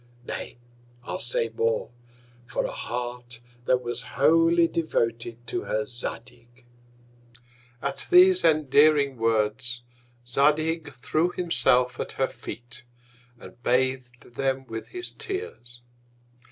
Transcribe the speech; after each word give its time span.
Nay, 0.25 0.57
I'll 1.03 1.19
say 1.19 1.49
more, 1.49 1.91
for 2.47 2.65
a 2.65 2.71
Heart 2.71 3.39
that 3.65 3.83
was 3.83 4.01
wholly 4.17 4.67
devoted 4.67 5.45
to 5.45 5.65
her 5.65 5.85
Zadig! 5.85 6.65
At 7.83 8.07
these 8.09 8.43
endearing 8.43 9.17
Words, 9.17 9.83
Zadig 10.27 10.91
threw 10.95 11.29
himself 11.29 11.99
at 11.99 12.13
her 12.13 12.27
Feet, 12.29 12.81
and 13.39 13.61
bath'd 13.61 14.33
them 14.33 14.65
with 14.65 14.87
his 14.87 15.11
Tears. 15.11 15.81